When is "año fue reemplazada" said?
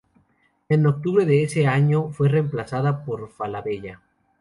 1.67-3.05